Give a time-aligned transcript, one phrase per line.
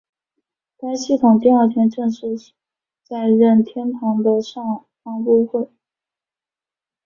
[0.79, 2.35] 该系统第二天正式
[3.03, 4.63] 在任天堂的上
[5.03, 5.71] 发布。